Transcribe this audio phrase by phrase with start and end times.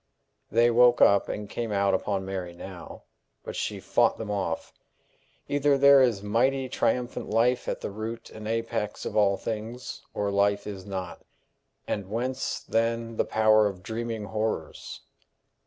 [0.51, 3.03] They woke up and came out upon Mary now,
[3.43, 4.73] but she fought them off.
[5.47, 10.31] Either there is mighty, triumphant life at the root and apex of all things, or
[10.31, 11.21] life is not
[11.87, 15.01] and whence, then, the power of dreaming horrors?